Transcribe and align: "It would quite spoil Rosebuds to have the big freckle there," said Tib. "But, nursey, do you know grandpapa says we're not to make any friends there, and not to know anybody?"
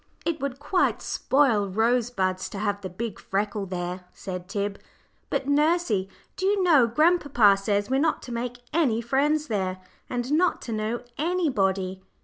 "It 0.25 0.39
would 0.41 0.57
quite 0.57 0.99
spoil 0.99 1.67
Rosebuds 1.69 2.49
to 2.49 2.57
have 2.57 2.81
the 2.81 2.89
big 2.89 3.19
freckle 3.19 3.67
there," 3.67 4.05
said 4.13 4.47
Tib. 4.49 4.79
"But, 5.29 5.47
nursey, 5.47 6.09
do 6.35 6.47
you 6.47 6.63
know 6.63 6.87
grandpapa 6.87 7.55
says 7.55 7.87
we're 7.87 7.99
not 7.99 8.23
to 8.23 8.31
make 8.31 8.61
any 8.73 8.99
friends 8.99 9.45
there, 9.45 9.79
and 10.09 10.31
not 10.31 10.59
to 10.63 10.71
know 10.71 11.03
anybody?" 11.19 12.01